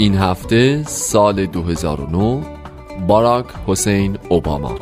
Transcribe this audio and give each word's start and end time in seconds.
این 0.00 0.14
هفته 0.14 0.82
سال 0.86 1.46
2009 1.46 2.42
باراک 3.06 3.46
حسین 3.66 4.18
اوباما. 4.28 4.74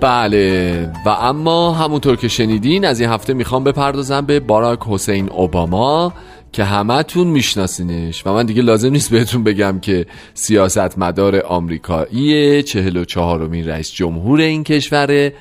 بله 0.00 0.90
و 1.06 1.08
اما 1.08 1.72
همونطور 1.72 2.16
که 2.16 2.28
شنیدین 2.28 2.84
از 2.84 3.00
این 3.00 3.10
هفته 3.10 3.34
می‌خوام 3.34 3.64
بپردازم 3.64 4.26
به 4.26 4.40
باراک 4.40 4.78
حسین 4.88 5.30
اوباما. 5.30 6.12
که 6.52 6.64
همتون 6.64 7.26
میشناسینش 7.26 8.26
و 8.26 8.32
من 8.32 8.46
دیگه 8.46 8.62
لازم 8.62 8.90
نیست 8.90 9.10
بهتون 9.10 9.44
بگم 9.44 9.80
که 9.80 10.06
سیاست 10.34 10.98
مدار 10.98 11.40
آمریکایی 11.40 12.62
چهل 12.62 12.96
و 12.96 13.04
چهارمین 13.04 13.68
رئیس 13.68 13.92
جمهور 13.92 14.40
این 14.40 14.64
کشوره. 14.64 15.34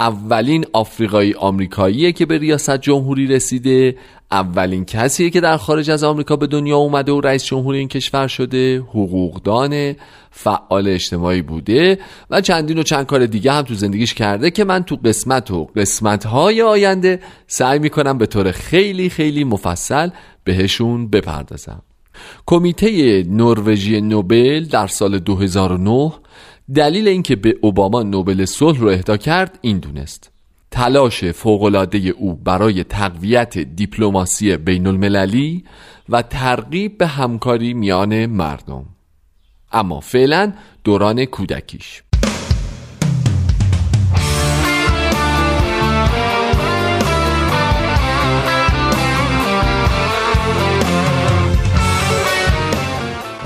اولین 0.00 0.64
آفریقایی 0.72 1.34
آمریکاییه 1.34 2.12
که 2.12 2.26
به 2.26 2.38
ریاست 2.38 2.76
جمهوری 2.76 3.26
رسیده. 3.26 3.96
اولین 4.30 4.84
کسیه 4.84 5.30
که 5.30 5.40
در 5.40 5.56
خارج 5.56 5.90
از 5.90 6.04
آمریکا 6.04 6.36
به 6.36 6.46
دنیا 6.46 6.76
اومده 6.76 7.12
و 7.12 7.20
رئیس 7.20 7.44
جمهور 7.44 7.74
این 7.74 7.88
کشور 7.88 8.28
شده. 8.28 8.78
حقوقدان 8.78 9.96
فعال 10.30 10.88
اجتماعی 10.88 11.42
بوده 11.42 11.98
و 12.30 12.40
چندین 12.40 12.78
و 12.78 12.82
چند 12.82 13.06
کار 13.06 13.26
دیگه 13.26 13.52
هم 13.52 13.62
تو 13.62 13.74
زندگیش 13.74 14.14
کرده 14.14 14.50
که 14.50 14.64
من 14.64 14.82
تو 14.82 14.96
قسمت 14.96 15.50
و 15.50 15.64
قسمت 15.76 16.26
های 16.26 16.62
آینده 16.62 17.20
سعی 17.46 17.78
می‌کنم 17.78 18.18
به 18.18 18.26
طور 18.26 18.52
خیلی 18.52 19.10
خیلی 19.10 19.44
مفصل 19.44 20.10
بهشون 20.44 21.08
بپردازم. 21.08 21.82
کمیته 22.46 23.22
نروژی 23.22 24.00
نوبل 24.00 24.64
در 24.64 24.86
سال 24.86 25.18
2009 25.18 26.12
دلیل 26.74 27.08
اینکه 27.08 27.36
به 27.36 27.58
اوباما 27.60 28.02
نوبل 28.02 28.44
صلح 28.44 28.78
رو 28.78 28.88
اهدا 28.88 29.16
کرد 29.16 29.58
این 29.60 29.78
دونست. 29.78 30.30
تلاش 30.70 31.24
فوقالعاده 31.24 31.98
او 31.98 32.34
برای 32.34 32.84
تقویت 32.84 33.58
دیپلماسی 33.58 34.56
بین 34.56 34.86
المللی 34.86 35.64
و 36.08 36.22
ترغیب 36.22 36.98
به 36.98 37.06
همکاری 37.06 37.74
میان 37.74 38.26
مردم. 38.26 38.86
اما 39.72 40.00
فعلا 40.00 40.52
دوران 40.84 41.24
کودکیش. 41.24 42.02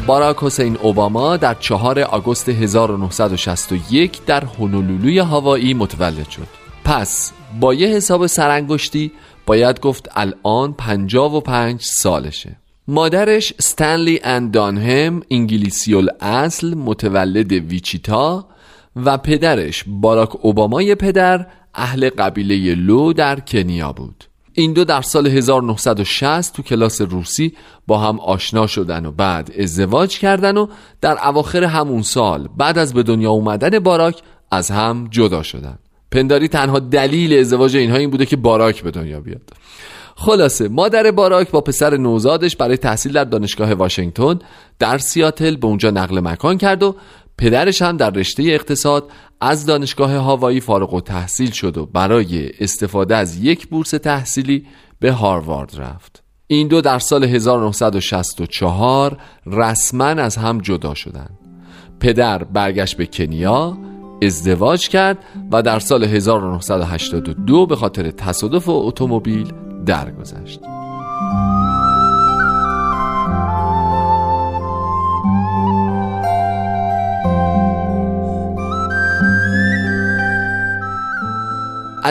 باراک 0.07 0.37
حسین 0.41 0.77
اوباما 0.77 1.37
در 1.37 1.55
چهار 1.55 2.01
آگوست 2.01 2.49
1961 2.49 4.25
در 4.27 4.45
هونولولوی 4.45 5.19
هوایی 5.19 5.75
متولد 5.75 6.29
شد. 6.29 6.47
پس 6.85 7.33
با 7.61 7.75
یه 7.75 7.89
حساب 7.89 8.27
سرانگشتی 8.27 9.13
باید 9.47 9.81
گفت 9.81 10.09
الان 10.15 10.73
55 10.73 11.83
سالشه. 11.83 12.57
مادرش 12.89 13.53
ستنلی 13.61 14.21
اندانهم 14.25 15.23
انگلیسی 15.31 15.95
اصل 16.21 16.75
متولد 16.75 17.53
ویچیتا 17.53 18.47
و 18.97 19.19
پدرش 19.19 19.85
باراک 19.87 20.45
اوبامای 20.45 20.95
پدر 20.95 21.47
اهل 21.75 22.11
قبیله 22.11 22.75
لو 22.75 23.13
در 23.13 23.41
کنیا 23.41 23.93
بود. 23.93 24.25
این 24.55 24.73
دو 24.73 24.85
در 24.85 25.03
سال 25.03 25.27
1960 25.27 26.57
تو 26.57 26.63
کلاس 26.63 27.01
روسی 27.01 27.53
با 27.87 27.99
هم 27.99 28.21
آشنا 28.21 28.67
شدن 28.67 29.07
و 29.07 29.13
بعد 29.13 29.51
ازدواج 29.59 30.19
کردن 30.19 30.57
و 30.57 30.67
در 31.01 31.29
اواخر 31.29 31.65
همون 31.65 32.03
سال 32.03 32.49
بعد 32.57 32.79
از 32.79 32.95
به 32.95 33.03
دنیا 33.03 33.31
اومدن 33.31 33.79
باراک 33.79 34.23
از 34.51 34.71
هم 34.71 35.09
جدا 35.11 35.43
شدن. 35.43 35.79
پنداری 36.11 36.49
تنها 36.49 36.79
دلیل 36.79 37.39
ازدواج 37.39 37.77
اینها 37.77 37.97
این 37.97 38.11
بوده 38.11 38.27
که 38.27 38.37
باراک 38.37 38.83
به 38.83 38.91
دنیا 38.91 39.21
بیاد. 39.21 39.51
خلاصه 40.17 40.69
مادر 40.69 41.11
باراک 41.11 41.51
با 41.51 41.61
پسر 41.61 41.97
نوزادش 41.97 42.57
برای 42.57 42.77
تحصیل 42.77 43.13
در 43.13 43.25
دانشگاه 43.25 43.75
واشنگتن 43.75 44.39
در 44.79 44.99
سیاتل 44.99 45.57
به 45.57 45.67
اونجا 45.67 45.91
نقل 45.91 46.21
مکان 46.21 46.59
کرد 46.59 46.83
و 46.83 46.97
پدرش 47.39 47.83
هم 47.83 47.97
در 47.97 48.11
رشته 48.11 48.43
اقتصاد 48.43 49.11
از 49.41 49.67
دانشگاه 49.67 50.17
هاوایی 50.17 50.61
فارغ 50.61 50.95
و 50.95 51.01
تحصیل 51.01 51.51
شد 51.51 51.79
و 51.79 51.87
برای 51.87 52.51
استفاده 52.61 53.17
از 53.17 53.45
یک 53.45 53.67
بورس 53.67 53.91
تحصیلی 53.91 54.67
به 55.01 55.13
هاروارد 55.13 55.73
رفت 55.77 56.23
این 56.47 56.69
دو 56.69 56.81
در 56.81 56.99
سال 56.99 57.25
1964 57.25 59.17
رسما 59.47 60.05
از 60.05 60.37
هم 60.37 60.59
جدا 60.59 60.95
شدند 60.95 61.39
پدر 62.01 62.45
برگشت 62.45 62.97
به 62.97 63.07
کنیا 63.07 63.79
ازدواج 64.23 64.89
کرد 64.89 65.19
و 65.53 65.63
در 65.63 65.79
سال 65.79 66.05
1982 66.05 67.67
به 67.67 67.77
خاطر 67.77 68.11
تصادف 68.11 68.65
اتومبیل 68.69 69.53
درگذشت. 69.87 70.61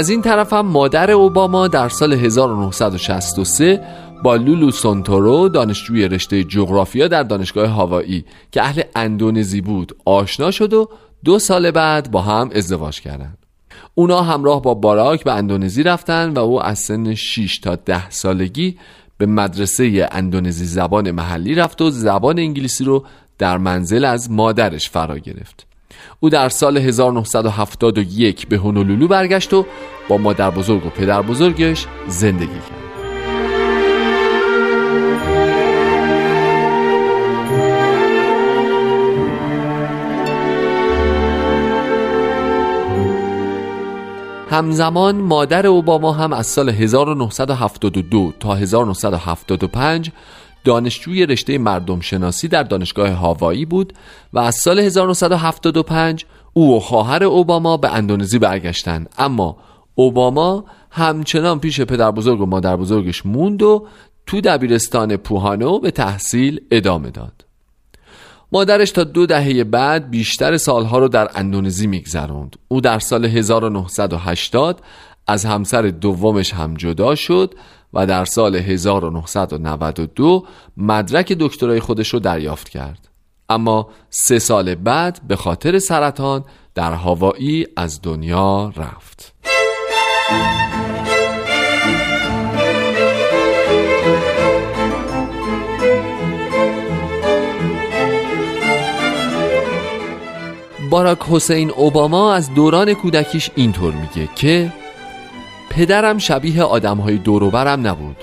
از 0.02 0.10
این 0.10 0.22
طرف 0.22 0.54
هم 0.54 0.66
مادر 0.66 1.12
اوباما 1.12 1.68
در 1.68 1.90
سال 1.90 2.14
1963 2.14 3.82
با 4.24 4.36
لولو 4.36 4.72
سونتورو 4.72 5.50
دانشجوی 5.50 6.08
رشته 6.08 6.44
جغرافیا 6.44 7.08
در 7.08 7.24
دانشگاه 7.24 7.68
هاوایی 7.68 8.26
که 8.52 8.62
اهل 8.62 8.82
اندونزی 8.96 9.62
بود 9.62 9.96
آشنا 10.06 10.52
شد 10.52 10.74
و 10.74 10.90
دو 11.26 11.40
سال 11.40 11.72
بعد 11.72 12.12
با 12.12 12.22
هم 12.22 12.50
ازدواج 12.56 13.02
کردند. 13.02 13.38
اونا 13.96 14.22
همراه 14.22 14.62
با 14.62 14.74
باراک 14.74 15.24
به 15.24 15.34
اندونزی 15.34 15.84
رفتن 15.84 16.30
و 16.34 16.40
او 16.40 16.64
از 16.64 16.80
سن 16.80 17.14
6 17.14 17.60
تا 17.60 17.76
10 17.76 18.10
سالگی 18.10 18.78
به 19.18 19.26
مدرسه 19.26 20.10
اندونزی 20.12 20.66
زبان 20.66 21.12
محلی 21.12 21.56
رفت 21.56 21.82
و 21.82 21.90
زبان 21.90 22.40
انگلیسی 22.40 22.84
رو 22.84 23.06
در 23.38 23.58
منزل 23.58 24.06
از 24.06 24.32
مادرش 24.32 24.90
فرا 24.90 25.18
گرفت 25.18 25.71
او 26.20 26.30
در 26.30 26.50
سال 26.50 26.78
1971 26.78 28.48
به 28.48 28.58
هونولولو 28.58 29.08
برگشت 29.08 29.54
و 29.54 29.66
با 30.10 30.18
مادر 30.18 30.50
بزرگ 30.50 30.86
و 30.86 30.90
پدر 30.90 31.22
بزرگش 31.22 31.88
زندگی 32.08 32.48
کرد. 32.48 32.82
همزمان 44.52 45.16
مادر 45.16 45.68
اوباما 45.68 46.12
هم 46.12 46.34
از 46.34 46.48
سال 46.48 46.70
1972 46.70 48.34
تا 48.40 48.56
1975 48.56 50.12
دانشجوی 50.64 51.26
رشته 51.26 51.58
مردم 51.58 52.00
شناسی 52.00 52.48
در 52.48 52.64
دانشگاه 52.64 53.10
هاوایی 53.10 53.66
بود 53.66 53.94
و 54.34 54.40
از 54.40 54.56
سال 54.56 54.80
1975 54.80 56.26
او 56.54 56.78
و 56.78 56.80
خواهر 56.80 57.24
اوباما 57.24 57.78
به 57.78 57.90
اندونزی 57.90 58.40
برگشتند. 58.40 59.10
اما 59.18 59.58
اوباما 59.96 60.66
همچنان 60.92 61.60
پیش 61.60 61.82
پدر 61.82 62.12
بزرگ 62.12 62.42
و 62.42 62.46
مادر 62.46 62.76
بزرگش 62.76 63.26
موند 63.26 63.62
و 63.62 63.88
تو 64.26 64.42
دبیرستان 64.42 65.18
پوهانو 65.18 65.80
به 65.80 65.92
تحصیل 65.92 66.62
ادامه 66.72 67.10
داد. 67.10 67.46
مادرش 68.52 68.92
تا 68.92 69.04
دو 69.04 69.26
دهه 69.26 69.64
بعد 69.64 70.10
بیشتر 70.10 70.58
سالها 70.58 71.00
رو 71.00 71.08
در 71.08 71.30
اندونزی 71.36 71.88
میگذروند. 71.88 72.56
او 72.68 72.82
در 72.82 73.00
سال 73.00 73.26
1980 73.26 74.82
از 75.28 75.46
همسر 75.46 75.82
دومش 75.82 76.54
هم 76.54 76.74
جدا 76.74 77.16
شد 77.16 77.56
و 77.94 78.06
در 78.06 78.26
سال 78.26 78.56
1992 78.56 80.46
مدرک 80.78 81.34
دکترای 81.40 81.80
خودش 81.80 82.10
رو 82.14 82.20
دریافت 82.20 82.70
کرد. 82.70 83.08
اما 83.50 83.90
سه 84.10 84.40
سال 84.40 84.76
بعد 84.76 85.22
به 85.28 85.36
خاطر 85.36 85.80
سرطان 85.80 86.44
در 86.76 86.94
هوایی 86.94 87.68
از 87.78 88.02
دنیا 88.02 88.74
رفت. 88.76 89.34
باراک 100.92 101.20
حسین 101.30 101.72
اوباما 101.72 102.34
از 102.34 102.54
دوران 102.54 102.94
کودکیش 102.94 103.52
اینطور 103.56 103.94
میگه 103.94 104.30
که 104.36 104.74
پدرم 105.72 106.18
شبیه 106.18 106.64
آدم 106.64 106.98
های 106.98 107.18
دوروبرم 107.18 107.88
نبود. 107.88 108.16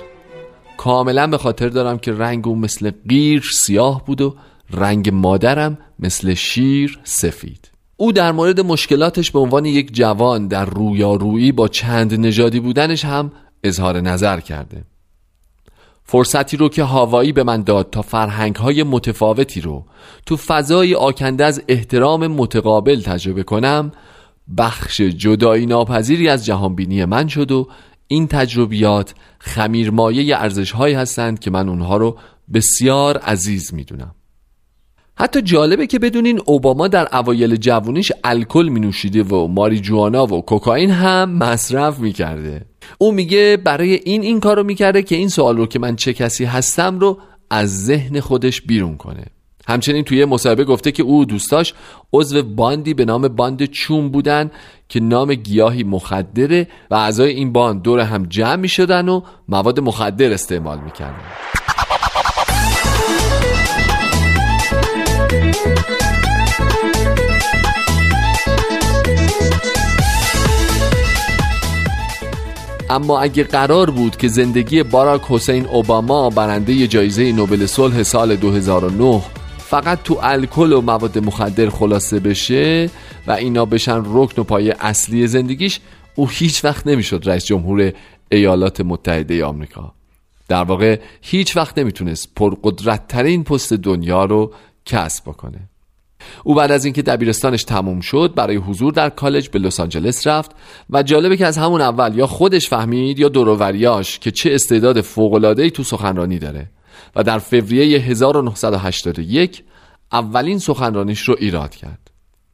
کاملا 0.77 1.27
به 1.27 1.39
خاطر 1.39 1.69
دارم 1.69 1.99
که 1.99 2.13
رنگ 2.13 2.49
او 2.49 2.57
مثل 2.57 2.91
قیر 3.09 3.45
سیاه 3.53 4.05
بود 4.05 4.21
و 4.21 4.35
رنگ 4.71 5.11
مادرم 5.11 5.79
مثل 5.99 6.35
شیر 6.35 6.99
سفید. 7.05 7.71
او 7.97 8.13
در 8.13 8.33
مورد 8.33 8.61
مشکلاتش 8.61 9.31
به 9.31 9.39
عنوان 9.39 9.65
یک 9.65 9.95
جوان 9.95 10.49
در 10.49 10.65
رویارویی 10.65 11.53
با 11.53 11.69
چند 11.69 12.21
نژادی 12.21 12.61
بودنش 12.61 13.05
هم 13.05 13.33
اظهار 13.65 14.01
نظر 14.01 14.41
کرده. 14.41 14.85
فرصتی 16.05 16.57
رو 16.57 16.69
که 16.69 16.83
هاوایی 16.83 17.33
به 17.33 17.43
من 17.43 17.63
داد 17.63 17.91
تا 17.91 18.03
فرهنگ 18.03 18.57
های 18.57 18.83
متفاوتی 18.83 19.61
رو 19.61 19.85
تو 20.27 20.37
فضای 20.37 20.95
آکنده 20.95 21.45
از 21.45 21.63
احترام 21.69 22.27
متقابل 22.27 23.01
تجربه 23.01 23.43
کنم 23.43 23.93
بخش 24.57 25.01
جدایی 25.01 25.67
ناپذیری 25.67 26.29
از 26.29 26.47
جهانبینی 26.47 27.05
من 27.05 27.29
شد 27.29 27.53
و 27.53 27.69
این 28.07 28.27
تجربیات 28.27 29.15
خمیرمایه 29.39 30.37
ارزش 30.37 30.71
هایی 30.71 30.95
هستند 30.95 31.39
که 31.39 31.51
من 31.51 31.69
اونها 31.69 31.97
رو 31.97 32.19
بسیار 32.55 33.17
عزیز 33.17 33.75
می‌دونم. 33.75 34.15
حتی 35.17 35.43
جالبه 35.43 35.87
که 35.87 35.99
بدونین 35.99 36.41
اوباما 36.47 36.89
در 36.89 37.17
اوایل 37.17 37.57
جوونیش 37.57 38.13
الکل 38.25 38.69
می 38.69 38.81
نوشیده 38.81 39.23
و 39.23 39.47
ماریجوانا 39.47 40.27
و 40.27 40.43
کوکائین 40.43 40.91
هم 40.91 41.31
مصرف 41.31 41.99
می‌کرده. 41.99 42.67
او 42.99 43.13
میگه 43.13 43.59
برای 43.65 43.95
این 43.95 44.23
این 44.23 44.41
کارو 44.41 44.63
می‌کرده 44.63 45.03
که 45.03 45.17
این 45.17 45.29
سوال 45.29 45.57
رو 45.57 45.67
که 45.67 45.79
من 45.79 45.97
چه 45.97 46.13
کسی 46.13 46.45
هستم 46.45 46.99
رو 46.99 47.19
از 47.51 47.85
ذهن 47.85 48.21
خودش 48.21 48.63
بیرون 48.63 48.97
کنه. 48.97 49.25
همچنین 49.69 50.05
توی 50.05 50.25
مصاحبه 50.25 50.65
گفته 50.65 50.93
که 50.93 51.03
او 51.03 51.25
دوستاش 51.25 51.75
عضو 52.13 52.43
باندی 52.43 52.95
به 52.95 53.05
نام 53.05 53.29
باند 53.29 53.65
چوم 53.65 54.09
بودن 54.09 54.51
که 54.89 55.01
نام 55.01 55.35
گیاهی 55.35 55.83
مخدره 55.85 56.69
و 56.91 56.95
اعضای 56.95 57.31
این 57.31 57.53
باند 57.53 57.83
دور 57.83 58.01
هم 58.01 58.27
جمع 58.27 58.57
می 58.57 58.69
شدن 58.69 59.09
و 59.09 59.21
مواد 59.49 59.81
مخدر 59.81 60.33
استعمال 60.33 60.81
می 60.81 60.91
کردن. 60.91 61.23
اما 72.91 73.21
اگه 73.21 73.45
قرار 73.45 73.91
بود 73.91 74.17
که 74.17 74.29
زندگی 74.29 74.83
باراک 74.83 75.23
حسین 75.29 75.67
اوباما 75.67 76.31
برنده 76.31 76.87
جایزه 76.87 77.33
نوبل 77.33 77.67
صلح 77.67 78.03
سال 78.03 78.37
2009 78.37 79.23
فقط 79.71 80.03
تو 80.03 80.19
الکل 80.23 80.73
و 80.73 80.81
مواد 80.81 81.19
مخدر 81.19 81.69
خلاصه 81.69 82.21
بشه 82.21 82.91
و 83.27 83.33
اینا 83.33 83.65
بشن 83.65 84.03
رکن 84.05 84.43
و 84.43 84.45
پایه 84.45 84.77
اصلی 84.81 85.27
زندگیش 85.27 85.81
او 86.15 86.29
هیچ 86.29 86.65
وقت 86.65 86.87
نمی‌شد 86.87 87.23
رئیس 87.27 87.45
جمهور 87.45 87.93
ایالات 88.33 88.81
متحده 88.81 89.45
آمریکا. 89.45 89.93
در 90.49 90.65
واقع 90.65 91.01
هیچ 91.23 91.57
وقت 91.57 91.79
نمی‌تونست 91.79 92.35
پرقدرت 92.37 93.09
ترین 93.09 93.45
پست 93.45 93.73
دنیا 93.73 94.25
رو 94.25 94.53
کسب 94.85 95.25
بکنه. 95.25 95.59
او 96.45 96.55
بعد 96.55 96.73
از 96.73 96.85
اینکه 96.85 97.03
دبیرستانش 97.03 97.65
تموم 97.65 98.01
شد 98.01 98.33
برای 98.37 98.57
حضور 98.57 98.93
در 98.93 99.11
کالج 99.11 99.49
به 99.49 99.59
لس 99.59 99.81
آنجلس 99.81 100.27
رفت 100.27 100.51
و 100.91 101.03
جالبه 101.03 101.37
که 101.37 101.47
از 101.47 101.59
همون 101.59 101.81
اول 101.81 102.19
یا 102.19 102.27
خودش 102.27 102.69
فهمید 102.69 103.19
یا 103.19 103.29
دوروریاش 103.29 104.19
که 104.19 104.31
چه 104.31 104.55
استعداد 104.55 105.01
فوق‌العاده‌ای 105.01 105.71
تو 105.71 105.83
سخنرانی 105.83 106.39
داره. 106.39 106.71
و 107.17 107.23
در 107.23 107.39
فوریه 107.39 107.99
1981 107.99 109.63
اولین 110.13 110.59
سخنرانیش 110.59 111.21
رو 111.21 111.37
ایراد 111.39 111.75
کرد. 111.75 112.11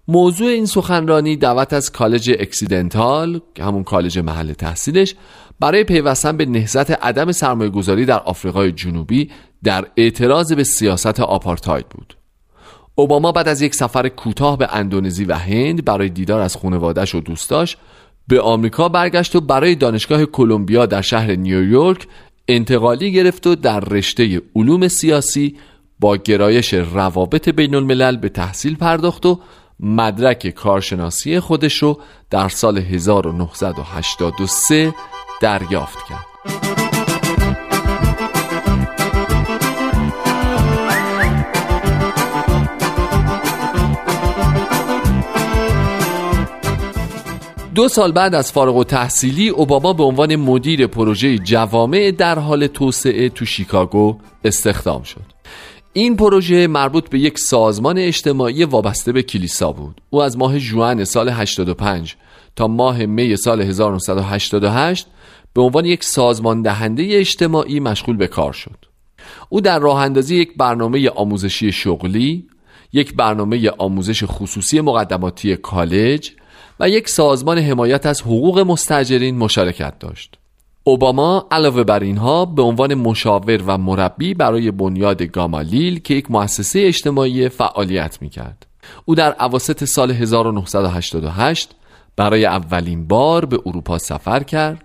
موضوع 0.08 0.48
این 0.48 0.66
سخنرانی 0.66 1.36
دعوت 1.36 1.72
از 1.72 1.92
کالج 1.92 2.30
اکسیدنتال 2.38 3.40
که 3.54 3.64
همون 3.64 3.84
کالج 3.84 4.18
محل 4.18 4.52
تحصیلش 4.52 5.14
برای 5.60 5.84
پیوستن 5.84 6.36
به 6.36 6.46
نهضت 6.46 6.90
عدم 6.90 7.32
سرمایه 7.32 7.70
گذاری 7.70 8.04
در 8.04 8.18
آفریقای 8.18 8.72
جنوبی 8.72 9.30
در 9.64 9.86
اعتراض 9.96 10.52
به 10.52 10.64
سیاست 10.64 11.20
آپارتاید 11.20 11.88
بود. 11.88 12.16
اوباما 12.94 13.32
بعد 13.32 13.48
از 13.48 13.62
یک 13.62 13.74
سفر 13.74 14.08
کوتاه 14.08 14.58
به 14.58 14.68
اندونزی 14.74 15.24
و 15.24 15.34
هند 15.34 15.84
برای 15.84 16.08
دیدار 16.08 16.40
از 16.40 16.56
خانواده‌اش 16.56 17.14
و 17.14 17.20
دوستاش 17.20 17.76
به 18.28 18.40
آمریکا 18.40 18.88
برگشت 18.88 19.36
و 19.36 19.40
برای 19.40 19.74
دانشگاه 19.74 20.24
کلمبیا 20.24 20.86
در 20.86 21.00
شهر 21.00 21.34
نیویورک 21.34 22.06
انتقالی 22.48 23.12
گرفت 23.12 23.46
و 23.46 23.54
در 23.54 23.80
رشته 23.80 24.42
علوم 24.56 24.88
سیاسی 24.88 25.56
با 26.00 26.16
گرایش 26.16 26.74
روابط 26.74 27.48
بین 27.48 27.74
الملل 27.74 28.16
به 28.16 28.28
تحصیل 28.28 28.76
پرداخت 28.76 29.26
و 29.26 29.40
مدرک 29.80 30.48
کارشناسی 30.48 31.40
خودش 31.40 31.82
رو 31.82 32.00
در 32.30 32.48
سال 32.48 32.78
1983 32.78 34.94
دریافت 35.40 35.98
کرد. 36.08 36.83
دو 47.74 47.88
سال 47.88 48.12
بعد 48.12 48.34
از 48.34 48.52
فارغ 48.52 48.76
و 48.76 48.84
تحصیلی 48.84 49.48
اوباما 49.48 49.92
به 49.92 50.02
عنوان 50.02 50.36
مدیر 50.36 50.86
پروژه 50.86 51.38
جوامع 51.38 52.10
در 52.10 52.38
حال 52.38 52.66
توسعه 52.66 53.28
تو 53.28 53.44
شیکاگو 53.44 54.18
استخدام 54.44 55.02
شد. 55.02 55.20
این 55.92 56.16
پروژه 56.16 56.66
مربوط 56.66 57.08
به 57.08 57.18
یک 57.18 57.38
سازمان 57.38 57.98
اجتماعی 57.98 58.64
وابسته 58.64 59.12
به 59.12 59.22
کلیسا 59.22 59.72
بود. 59.72 60.00
او 60.10 60.22
از 60.22 60.38
ماه 60.38 60.58
جوان 60.58 61.04
سال 61.04 61.28
85 61.28 62.16
تا 62.56 62.68
ماه 62.68 63.06
می 63.06 63.36
سال 63.36 63.62
1988 63.62 65.06
به 65.54 65.62
عنوان 65.62 65.84
یک 65.84 66.04
سازمان 66.04 66.62
دهنده 66.62 67.08
اجتماعی 67.10 67.80
مشغول 67.80 68.16
به 68.16 68.26
کار 68.26 68.52
شد. 68.52 68.84
او 69.48 69.60
در 69.60 69.78
راه 69.78 69.98
اندازی 69.98 70.36
یک 70.36 70.56
برنامه 70.56 71.10
آموزشی 71.10 71.72
شغلی 71.72 72.46
یک 72.92 73.14
برنامه 73.14 73.70
آموزش 73.70 74.24
خصوصی 74.24 74.80
مقدماتی 74.80 75.56
کالج 75.56 76.30
و 76.80 76.88
یک 76.88 77.08
سازمان 77.08 77.58
حمایت 77.58 78.06
از 78.06 78.22
حقوق 78.22 78.58
مستجرین 78.58 79.38
مشارکت 79.38 79.98
داشت 79.98 80.38
اوباما 80.84 81.46
علاوه 81.50 81.84
بر 81.84 82.00
اینها 82.00 82.44
به 82.44 82.62
عنوان 82.62 82.94
مشاور 82.94 83.62
و 83.66 83.78
مربی 83.78 84.34
برای 84.34 84.70
بنیاد 84.70 85.22
گامالیل 85.22 85.98
که 85.98 86.14
یک 86.14 86.30
مؤسسه 86.30 86.80
اجتماعی 86.80 87.48
فعالیت 87.48 88.22
می 88.22 88.28
کرد. 88.28 88.66
او 89.04 89.14
در 89.14 89.32
عواسط 89.32 89.84
سال 89.84 90.10
1988 90.10 91.70
برای 92.16 92.46
اولین 92.46 93.08
بار 93.08 93.44
به 93.44 93.58
اروپا 93.66 93.98
سفر 93.98 94.42
کرد 94.42 94.84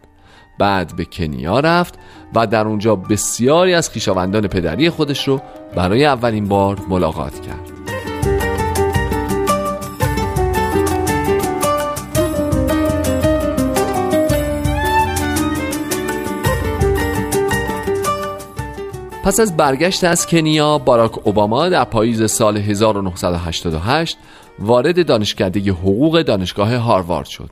بعد 0.60 0.96
به 0.96 1.06
کنیا 1.06 1.60
رفت 1.60 1.94
و 2.36 2.48
در 2.48 2.68
اونجا 2.68 2.96
بسیاری 2.96 3.74
از 3.74 3.90
خویشاوندان 3.90 4.48
پدری 4.48 4.90
خودش 4.90 5.28
رو 5.28 5.42
برای 5.76 6.06
اولین 6.06 6.48
بار 6.48 6.80
ملاقات 6.90 7.42
کرد 7.42 7.79
پس 19.30 19.40
از 19.40 19.58
برگشت 19.58 20.04
از 20.04 20.28
کنیا 20.28 20.78
باراک 20.78 21.28
اوباما 21.28 21.70
در 21.70 21.84
پاییز 21.84 22.32
سال 22.32 22.58
1988 22.58 24.18
وارد 24.60 25.06
دانشکده 25.06 25.72
حقوق 25.72 26.22
دانشگاه 26.22 26.76
هاروارد 26.76 27.26
شد 27.26 27.50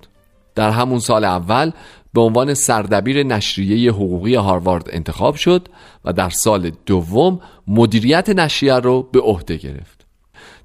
در 0.55 0.71
همون 0.71 0.99
سال 0.99 1.23
اول 1.23 1.71
به 2.13 2.21
عنوان 2.21 2.53
سردبیر 2.53 3.23
نشریه 3.23 3.91
حقوقی 3.91 4.35
هاروارد 4.35 4.89
انتخاب 4.91 5.35
شد 5.35 5.67
و 6.05 6.13
در 6.13 6.29
سال 6.29 6.71
دوم 6.85 7.39
مدیریت 7.67 8.29
نشریه 8.29 8.75
رو 8.75 9.09
به 9.11 9.19
عهده 9.19 9.57
گرفت 9.57 10.05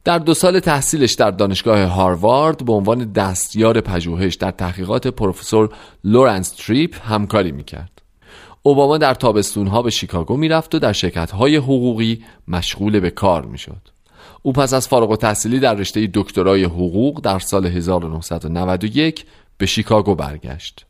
در 0.04 0.19
دو 0.19 0.35
سال 0.35 0.61
تحصیلش 0.61 1.12
در 1.12 1.31
دانشگاه 1.31 1.83
هاروارد 1.83 2.64
به 2.64 2.73
عنوان 2.73 3.12
دستیار 3.12 3.81
پژوهش 3.81 4.35
در 4.35 4.50
تحقیقات 4.50 5.09
پروفسور 5.09 5.75
لورنس 6.04 6.50
ترایب 6.50 6.97
همکاری 7.04 7.52
می‌کرد. 7.52 7.91
اوباما 8.62 8.99
در 8.99 9.14
تابستونها 9.14 9.83
به 9.83 9.90
شیکاگو 9.90 10.37
می‌رفت 10.37 10.75
و 10.75 10.78
در 10.78 10.92
شرکت‌های 10.92 11.57
حقوقی 11.57 12.25
مشغول 12.49 13.00
به 13.00 13.11
کار 13.11 13.45
می‌شد. 13.45 13.88
او 14.42 14.52
پس 14.52 14.75
از 14.75 14.88
فارغ 14.88 15.11
التحصیلی 15.11 15.61
در 15.61 15.75
رشته 15.75 16.11
دکترای 16.14 16.64
حقوق 16.64 17.21
در 17.21 17.38
سال 17.38 17.66
1991 17.66 19.25
به 19.59 19.66
شیکاگو 19.66 20.14
برگشت. 20.14 20.87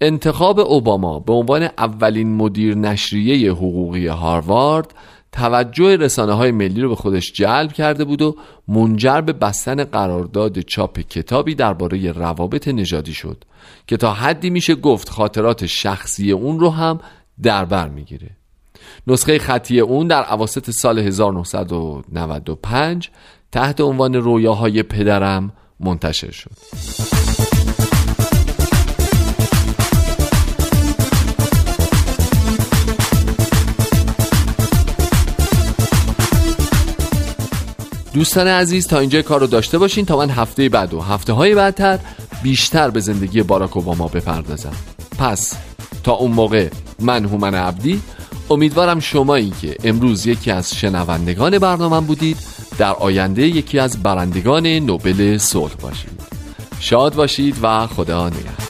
انتخاب 0.00 0.60
اوباما 0.60 1.18
به 1.18 1.32
عنوان 1.32 1.62
اولین 1.78 2.36
مدیر 2.36 2.74
نشریه 2.74 3.50
حقوقی 3.50 4.06
هاروارد 4.06 4.94
توجه 5.36 5.96
رسانه 5.96 6.32
های 6.32 6.50
ملی 6.50 6.80
رو 6.80 6.88
به 6.88 6.94
خودش 6.94 7.32
جلب 7.32 7.72
کرده 7.72 8.04
بود 8.04 8.22
و 8.22 8.36
منجر 8.68 9.20
به 9.20 9.32
بستن 9.32 9.84
قرارداد 9.84 10.60
چاپ 10.60 11.00
کتابی 11.00 11.54
درباره 11.54 12.12
روابط 12.12 12.68
نژادی 12.68 13.12
شد 13.12 13.44
که 13.86 13.96
تا 13.96 14.12
حدی 14.12 14.50
میشه 14.50 14.74
گفت 14.74 15.08
خاطرات 15.08 15.66
شخصی 15.66 16.32
اون 16.32 16.60
رو 16.60 16.70
هم 16.70 17.00
در 17.42 17.64
بر 17.64 17.88
می‌گیره. 17.88 18.30
نسخه 19.06 19.38
خطی 19.38 19.80
اون 19.80 20.06
در 20.06 20.22
عواسط 20.22 20.70
سال 20.70 20.98
1995 20.98 23.10
تحت 23.52 23.80
عنوان 23.80 24.14
رویاهای 24.14 24.82
پدرم 24.82 25.52
منتشر 25.80 26.30
شد. 26.30 27.15
دوستان 38.16 38.46
عزیز 38.46 38.86
تا 38.86 38.98
اینجا 38.98 39.22
کار 39.22 39.40
رو 39.40 39.46
داشته 39.46 39.78
باشین 39.78 40.04
تا 40.04 40.16
من 40.16 40.30
هفته 40.30 40.68
بعد 40.68 40.94
و 40.94 41.00
هفته 41.00 41.32
های 41.32 41.54
بعدتر 41.54 41.98
بیشتر 42.42 42.90
به 42.90 43.00
زندگی 43.00 43.42
باراک 43.42 43.76
اوباما 43.76 44.08
بپردازم. 44.08 44.72
پس 45.18 45.52
تا 46.04 46.12
اون 46.12 46.30
موقع 46.30 46.68
من 47.00 47.24
هومن 47.24 47.54
عبدی 47.54 48.00
امیدوارم 48.50 49.00
شمایی 49.00 49.52
که 49.60 49.76
امروز 49.84 50.26
یکی 50.26 50.50
از 50.50 50.74
شنوندگان 50.74 51.58
برنامه 51.58 52.00
بودید 52.00 52.36
در 52.78 52.92
آینده 52.92 53.46
یکی 53.46 53.78
از 53.78 54.02
برندگان 54.02 54.66
نوبل 54.66 55.38
صلح 55.38 55.74
باشید. 55.74 56.20
شاد 56.80 57.14
باشید 57.14 57.56
و 57.62 57.86
خدا 57.86 58.28
نگهدار. 58.28 58.65